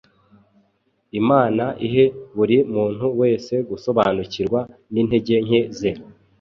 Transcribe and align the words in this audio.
Imana 1.19 1.63
ihe 1.85 2.05
buri 2.35 2.57
muntu 2.73 3.05
wese 3.19 3.53
gusobanukirwa 3.69 4.59
n’intege 4.93 5.35
nke 5.45 5.61
ze, 5.77 5.91